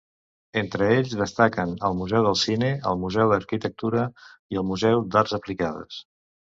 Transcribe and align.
Entre 0.61 0.87
ells 0.93 1.13
destaquen 1.19 1.75
el 1.89 1.99
Museu 2.01 2.25
del 2.29 2.39
Cine, 2.47 2.73
el 2.93 2.99
Museu 3.05 3.35
d'Arquitectura 3.35 4.11
i 4.57 4.63
el 4.65 4.71
Museu 4.73 5.09
d'Arts 5.15 5.43
Aplicades. 5.43 6.07